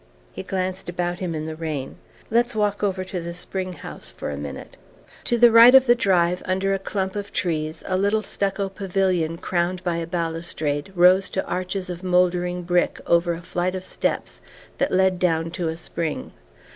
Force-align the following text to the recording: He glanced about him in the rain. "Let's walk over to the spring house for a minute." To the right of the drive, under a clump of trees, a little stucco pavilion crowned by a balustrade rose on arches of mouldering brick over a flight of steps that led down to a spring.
He 0.33 0.41
glanced 0.41 0.89
about 0.89 1.19
him 1.19 1.35
in 1.35 1.45
the 1.45 1.55
rain. 1.55 1.97
"Let's 2.31 2.55
walk 2.55 2.81
over 2.81 3.03
to 3.03 3.21
the 3.21 3.35
spring 3.35 3.73
house 3.73 4.11
for 4.11 4.31
a 4.31 4.35
minute." 4.35 4.75
To 5.25 5.37
the 5.37 5.51
right 5.51 5.75
of 5.75 5.85
the 5.85 5.93
drive, 5.93 6.41
under 6.45 6.73
a 6.73 6.79
clump 6.79 7.15
of 7.15 7.31
trees, 7.31 7.83
a 7.85 7.95
little 7.95 8.23
stucco 8.23 8.67
pavilion 8.67 9.37
crowned 9.37 9.83
by 9.83 9.97
a 9.97 10.07
balustrade 10.07 10.91
rose 10.95 11.29
on 11.37 11.43
arches 11.45 11.87
of 11.87 12.03
mouldering 12.03 12.63
brick 12.63 12.99
over 13.05 13.33
a 13.35 13.43
flight 13.43 13.75
of 13.75 13.83
steps 13.85 14.41
that 14.79 14.91
led 14.91 15.19
down 15.19 15.51
to 15.51 15.67
a 15.67 15.77
spring. 15.77 16.31